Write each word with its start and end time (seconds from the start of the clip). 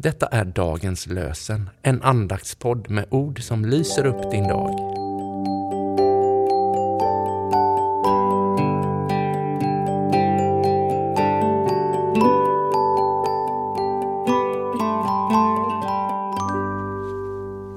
Detta 0.00 0.26
är 0.26 0.44
dagens 0.44 1.06
lösen, 1.06 1.70
en 1.82 2.02
andaktspodd 2.02 2.90
med 2.90 3.06
ord 3.10 3.42
som 3.42 3.64
lyser 3.64 4.06
upp 4.06 4.30
din 4.30 4.48
dag. 4.48 4.70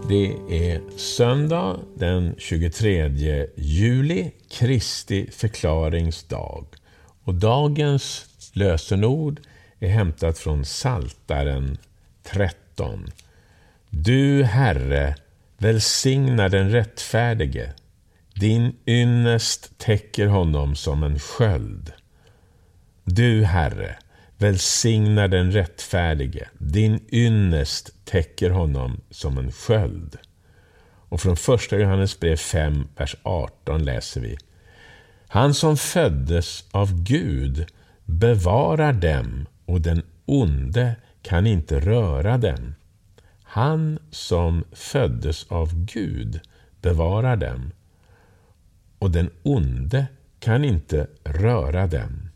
Det 0.09 0.35
är 0.49 0.97
söndag 0.97 1.79
den 1.95 2.35
23 2.37 3.47
juli, 3.55 4.31
Kristi 4.51 5.31
förklaringsdag. 5.31 6.65
Och 7.23 7.35
dagens 7.35 8.25
lösenord 8.53 9.39
är 9.79 9.89
hämtat 9.89 10.37
från 10.37 10.65
Saltaren 10.65 11.77
13. 12.23 13.11
Du, 13.89 14.43
Herre, 14.43 15.15
välsignar 15.57 16.49
den 16.49 16.71
rättfärdige. 16.71 17.73
Din 18.33 18.75
ynnest 18.87 19.77
täcker 19.77 20.27
honom 20.27 20.75
som 20.75 21.03
en 21.03 21.19
sköld. 21.19 21.93
Du, 23.03 23.43
Herre, 23.43 23.95
välsignar 24.37 25.27
den 25.27 25.51
rättfärdige. 25.51 26.49
Din 26.57 26.99
ynnest 27.11 28.05
täcker 28.05 28.49
honom 28.49 29.01
som 29.09 29.37
en 29.37 29.51
sköld. 29.51 30.17
Och 31.09 31.21
från 31.21 31.37
första 31.37 31.77
Johannes 31.77 32.19
brev 32.19 32.35
5, 32.35 32.87
vers 32.97 33.15
18 33.23 33.83
läser 33.83 34.21
vi. 34.21 34.37
Han 35.27 35.53
som 35.53 35.77
föddes 35.77 36.63
av 36.71 37.03
Gud 37.03 37.65
bevarar 38.05 38.93
dem 38.93 39.45
och 39.65 39.81
den 39.81 40.03
onde 40.25 40.95
kan 41.21 41.47
inte 41.47 41.79
röra 41.79 42.37
dem. 42.37 42.75
Han 43.43 43.99
som 44.11 44.63
föddes 44.71 45.43
av 45.47 45.85
Gud 45.85 46.39
bevarar 46.81 47.35
dem 47.35 47.71
och 48.99 49.11
den 49.11 49.29
onde 49.43 50.07
kan 50.39 50.65
inte 50.65 51.07
röra 51.23 51.87
dem. 51.87 52.29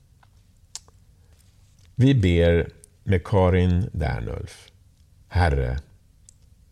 Vi 1.96 2.16
ber 2.16 2.70
med 3.04 3.24
Karin 3.24 3.90
Dernulf. 3.94 4.72
Herre, 5.28 5.80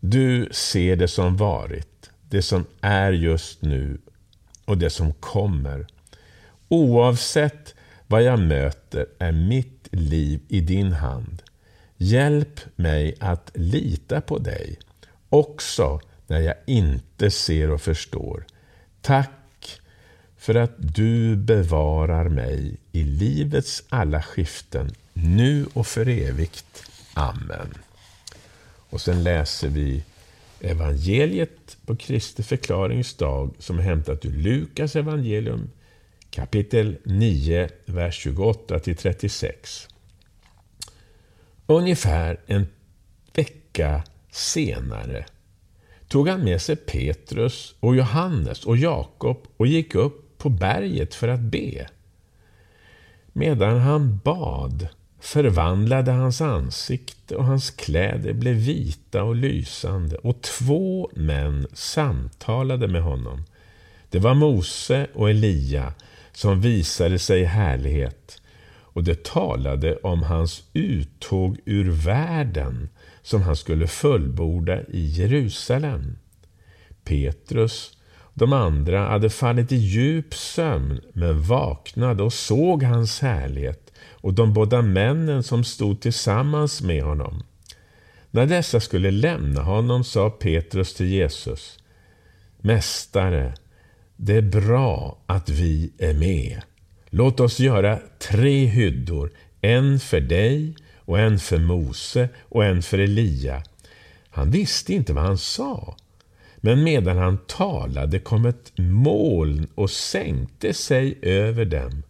du 0.00 0.48
ser 0.52 0.96
det 0.96 1.08
som 1.08 1.36
varit, 1.36 2.10
det 2.28 2.42
som 2.42 2.66
är 2.80 3.12
just 3.12 3.62
nu 3.62 3.98
och 4.64 4.78
det 4.78 4.90
som 4.90 5.12
kommer. 5.12 5.86
Oavsett 6.68 7.74
vad 8.06 8.22
jag 8.22 8.38
möter 8.38 9.06
är 9.18 9.32
mitt 9.32 9.88
liv 9.92 10.40
i 10.48 10.60
din 10.60 10.92
hand. 10.92 11.42
Hjälp 11.96 12.60
mig 12.76 13.16
att 13.20 13.50
lita 13.54 14.20
på 14.20 14.38
dig, 14.38 14.78
också 15.28 16.00
när 16.26 16.40
jag 16.40 16.54
inte 16.66 17.30
ser 17.30 17.70
och 17.70 17.80
förstår. 17.80 18.44
Tack 19.00 19.80
för 20.36 20.54
att 20.54 20.74
du 20.76 21.36
bevarar 21.36 22.28
mig 22.28 22.76
i 22.92 23.02
livets 23.02 23.84
alla 23.88 24.22
skiften, 24.22 24.94
nu 25.12 25.66
och 25.72 25.86
för 25.86 26.08
evigt. 26.08 26.84
Amen. 27.14 27.74
Och 28.90 29.00
sen 29.00 29.22
läser 29.22 29.68
vi 29.68 30.04
evangeliet 30.60 31.76
på 31.86 31.96
Kristi 31.96 32.42
förklaringsdag 32.42 33.50
som 33.58 33.78
är 33.78 33.82
hämtat 33.82 34.24
ur 34.24 34.32
Lukas 34.32 34.96
evangelium 34.96 35.70
kapitel 36.30 36.96
9, 37.04 37.68
vers 37.86 38.14
28 38.14 38.78
36. 38.78 39.88
Ungefär 41.66 42.40
en 42.46 42.66
vecka 43.34 44.02
senare 44.30 45.26
tog 46.08 46.28
han 46.28 46.44
med 46.44 46.62
sig 46.62 46.76
Petrus 46.76 47.74
och 47.80 47.96
Johannes 47.96 48.64
och 48.64 48.76
Jakob 48.76 49.46
och 49.56 49.66
gick 49.66 49.94
upp 49.94 50.38
på 50.38 50.48
berget 50.48 51.14
för 51.14 51.28
att 51.28 51.40
be. 51.40 51.86
Medan 53.32 53.78
han 53.78 54.20
bad 54.24 54.88
förvandlade 55.20 56.12
hans 56.12 56.40
ansikte 56.40 57.36
och 57.36 57.44
hans 57.44 57.70
kläder 57.70 58.32
blev 58.32 58.54
vita 58.54 59.22
och 59.22 59.36
lysande 59.36 60.16
och 60.16 60.42
två 60.42 61.10
män 61.14 61.66
samtalade 61.72 62.88
med 62.88 63.02
honom. 63.02 63.44
Det 64.10 64.18
var 64.18 64.34
Mose 64.34 65.06
och 65.14 65.30
Elia 65.30 65.92
som 66.32 66.60
visade 66.60 67.18
sig 67.18 67.40
i 67.40 67.44
härlighet 67.44 68.40
och 68.94 69.04
det 69.04 69.24
talade 69.24 69.96
om 69.96 70.22
hans 70.22 70.62
uttåg 70.72 71.58
ur 71.64 71.90
världen 71.90 72.88
som 73.22 73.42
han 73.42 73.56
skulle 73.56 73.86
fullborda 73.86 74.82
i 74.82 75.06
Jerusalem. 75.06 76.16
Petrus 77.04 77.98
och 78.16 78.38
de 78.38 78.52
andra 78.52 79.08
hade 79.08 79.30
fallit 79.30 79.72
i 79.72 79.76
djup 79.76 80.34
sömn 80.34 81.00
men 81.12 81.42
vaknade 81.42 82.22
och 82.22 82.32
såg 82.32 82.82
hans 82.82 83.20
härlighet 83.20 83.92
och 84.10 84.34
de 84.34 84.52
båda 84.52 84.82
männen 84.82 85.42
som 85.42 85.64
stod 85.64 86.00
tillsammans 86.00 86.82
med 86.82 87.02
honom. 87.02 87.42
När 88.30 88.46
dessa 88.46 88.80
skulle 88.80 89.10
lämna 89.10 89.62
honom 89.62 90.04
sa 90.04 90.30
Petrus 90.30 90.94
till 90.94 91.06
Jesus 91.06 91.78
Mästare, 92.58 93.54
det 94.16 94.36
är 94.36 94.42
bra 94.42 95.18
att 95.26 95.48
vi 95.48 95.92
är 95.98 96.14
med. 96.14 96.62
Låt 97.16 97.40
oss 97.40 97.60
göra 97.60 97.98
tre 98.18 98.66
hyddor, 98.66 99.30
en 99.60 100.00
för 100.00 100.20
dig 100.20 100.76
och 100.96 101.18
en 101.18 101.38
för 101.38 101.58
Mose 101.58 102.28
och 102.48 102.64
en 102.64 102.82
för 102.82 102.98
Elia. 102.98 103.62
Han 104.30 104.50
visste 104.50 104.92
inte 104.92 105.12
vad 105.12 105.24
han 105.24 105.38
sa. 105.38 105.96
Men 106.56 106.84
medan 106.84 107.16
han 107.16 107.38
talade 107.38 108.18
kom 108.18 108.46
ett 108.46 108.72
moln 108.76 109.66
och 109.74 109.90
sänkte 109.90 110.74
sig 110.74 111.18
över 111.22 111.64
dem. 111.64 112.02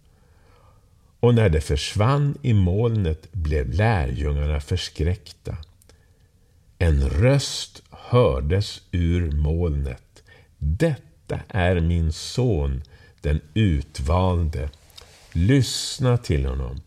Och 1.21 1.35
när 1.35 1.49
det 1.49 1.61
försvann 1.61 2.39
i 2.43 2.53
molnet 2.53 3.33
blev 3.33 3.73
lärjungarna 3.73 4.61
förskräckta. 4.61 5.57
En 6.79 7.09
röst 7.09 7.83
hördes 7.91 8.83
ur 8.91 9.31
molnet. 9.33 10.23
Detta 10.59 11.41
är 11.49 11.81
min 11.81 12.13
son, 12.13 12.83
den 13.21 13.41
utvalde. 13.55 14.69
Lyssna 15.37 16.19
till 16.19 16.47
honom. 16.47 16.81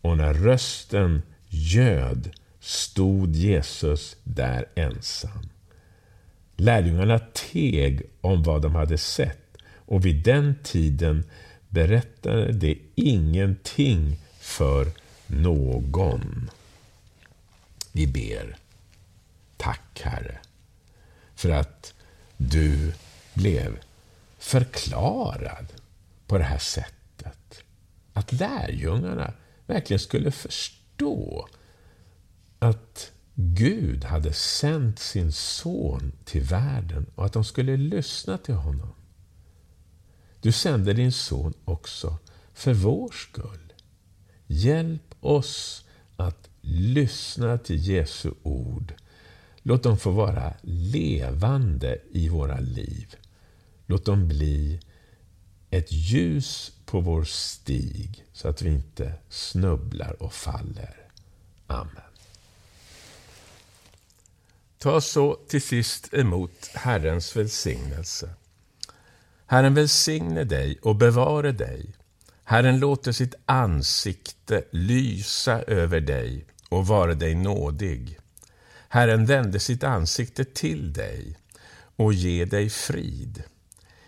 Och 0.00 0.16
när 0.16 0.34
rösten 0.34 1.22
göd 1.48 2.30
stod 2.60 3.36
Jesus 3.36 4.16
där 4.24 4.66
ensam. 4.74 5.48
Lärjungarna 6.56 7.18
teg 7.18 8.02
om 8.20 8.42
vad 8.42 8.62
de 8.62 8.74
hade 8.74 8.98
sett 8.98 9.56
och 9.74 10.06
vid 10.06 10.22
den 10.24 10.54
tiden 10.62 11.24
berättade 11.68 12.52
de 12.52 12.82
ingenting 12.94 14.18
för 14.38 14.92
någon. 15.26 16.50
Vi 17.92 18.06
ber. 18.06 18.56
Tack, 19.56 20.00
Herre, 20.02 20.38
för 21.34 21.50
att 21.50 21.94
du 22.36 22.92
blev 23.34 23.78
förklarad 24.38 25.66
på 26.26 26.38
det 26.38 26.44
här 26.44 26.58
sättet. 26.58 26.99
Att 28.20 28.32
lärjungarna 28.32 29.32
verkligen 29.66 30.00
skulle 30.00 30.30
förstå 30.30 31.48
att 32.58 33.12
Gud 33.34 34.04
hade 34.04 34.32
sänt 34.32 34.98
sin 34.98 35.32
son 35.32 36.12
till 36.24 36.42
världen 36.42 37.06
och 37.14 37.26
att 37.26 37.32
de 37.32 37.44
skulle 37.44 37.76
lyssna 37.76 38.38
till 38.38 38.54
honom. 38.54 38.92
Du 40.40 40.52
sände 40.52 40.92
din 40.92 41.12
son 41.12 41.54
också 41.64 42.18
för 42.54 42.74
vår 42.74 43.10
skull. 43.10 43.72
Hjälp 44.46 45.14
oss 45.20 45.84
att 46.16 46.48
lyssna 46.60 47.58
till 47.58 47.88
Jesu 47.88 48.30
ord. 48.42 48.94
Låt 49.62 49.82
dem 49.82 49.98
få 49.98 50.10
vara 50.10 50.54
levande 50.62 51.98
i 52.10 52.28
våra 52.28 52.60
liv. 52.60 53.14
Låt 53.86 54.04
dem 54.04 54.28
bli 54.28 54.80
ett 55.70 55.92
ljus 55.92 56.72
på 56.84 57.00
vår 57.00 57.24
stig 57.24 58.24
så 58.32 58.48
att 58.48 58.62
vi 58.62 58.68
inte 58.68 59.12
snubblar 59.28 60.22
och 60.22 60.32
faller. 60.32 60.96
Amen. 61.66 62.02
Ta 64.78 65.00
så 65.00 65.34
till 65.48 65.62
sist 65.62 66.14
emot 66.14 66.70
Herrens 66.74 67.36
välsignelse. 67.36 68.30
Herren 69.46 69.74
välsigne 69.74 70.44
dig 70.44 70.78
och 70.82 70.96
bevare 70.96 71.52
dig. 71.52 71.94
Herren 72.44 72.78
låter 72.78 73.12
sitt 73.12 73.34
ansikte 73.46 74.64
lysa 74.70 75.62
över 75.62 76.00
dig 76.00 76.44
och 76.68 76.86
vare 76.86 77.14
dig 77.14 77.34
nådig. 77.34 78.18
Herren 78.88 79.26
vände 79.26 79.60
sitt 79.60 79.84
ansikte 79.84 80.44
till 80.44 80.92
dig 80.92 81.38
och 81.96 82.12
ge 82.12 82.44
dig 82.44 82.70
frid. 82.70 83.42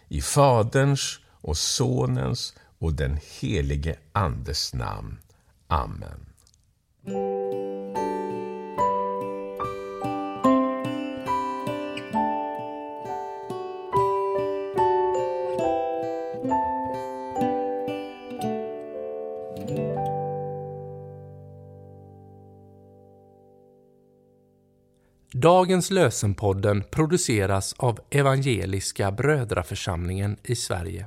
I 0.09 0.23
Faderns 0.23 1.21
och 1.43 1.57
Sonens 1.57 2.55
och 2.79 2.95
den 2.95 3.19
helige 3.41 3.97
Andes 4.13 4.75
namn. 4.75 5.19
Amen. 5.67 6.33
Dagens 25.43 25.91
lösenpodden 25.91 26.85
produceras 26.91 27.75
av 27.79 28.01
Evangeliska 28.11 29.11
Brödraförsamlingen 29.11 30.37
i 30.43 30.57
Sverige 30.57 31.07